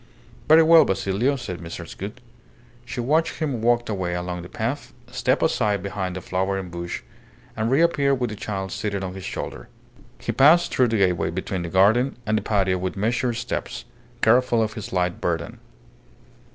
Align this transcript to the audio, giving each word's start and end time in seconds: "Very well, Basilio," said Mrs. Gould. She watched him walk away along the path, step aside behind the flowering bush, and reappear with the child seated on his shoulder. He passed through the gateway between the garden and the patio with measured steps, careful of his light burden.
"Very 0.49 0.63
well, 0.63 0.83
Basilio," 0.83 1.35
said 1.35 1.59
Mrs. 1.59 1.95
Gould. 1.95 2.21
She 2.85 2.99
watched 2.99 3.37
him 3.37 3.61
walk 3.61 3.87
away 3.87 4.15
along 4.15 4.41
the 4.41 4.49
path, 4.49 4.93
step 5.11 5.43
aside 5.43 5.83
behind 5.83 6.15
the 6.15 6.21
flowering 6.21 6.71
bush, 6.71 7.03
and 7.55 7.69
reappear 7.69 8.15
with 8.15 8.31
the 8.31 8.35
child 8.35 8.71
seated 8.71 9.03
on 9.03 9.13
his 9.13 9.25
shoulder. 9.25 9.67
He 10.17 10.31
passed 10.31 10.71
through 10.73 10.87
the 10.87 10.97
gateway 10.97 11.29
between 11.29 11.61
the 11.61 11.69
garden 11.69 12.17
and 12.25 12.35
the 12.35 12.41
patio 12.41 12.79
with 12.79 12.97
measured 12.97 13.35
steps, 13.35 13.85
careful 14.23 14.63
of 14.63 14.73
his 14.73 14.91
light 14.91 15.21
burden. 15.21 15.59